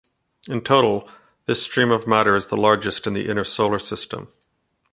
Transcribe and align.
In 0.47 0.61
total, 0.61 1.07
this 1.45 1.61
stream 1.61 1.91
of 1.91 2.07
matter 2.07 2.35
is 2.35 2.47
the 2.47 2.57
largest 2.57 3.05
in 3.05 3.13
the 3.13 3.29
inner 3.29 3.43
solar 3.43 3.77
system. 3.77 4.29